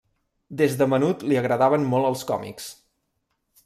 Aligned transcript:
Des 0.61 0.77
de 0.79 0.87
menut 0.93 1.27
li 1.33 1.39
agradaven 1.43 1.87
molt 1.93 2.11
els 2.13 2.29
còmics. 2.33 2.75